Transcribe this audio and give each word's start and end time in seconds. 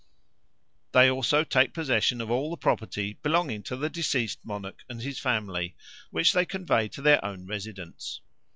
They 0.93 1.11
also 1.11 1.43
take 1.43 1.75
possession 1.75 2.21
of 2.21 2.31
all 2.31 2.49
the 2.49 2.57
property 2.57 3.19
belonging 3.21 3.61
to 3.61 3.75
the 3.77 3.87
deceased 3.87 4.39
monarch 4.43 4.83
and 4.89 4.99
his 5.03 5.19
family, 5.19 5.75
which 6.09 6.33
they 6.33 6.43
convey 6.47 6.87
to 6.87 7.03
their 7.03 7.23
own 7.23 7.45
residence. 7.45 8.19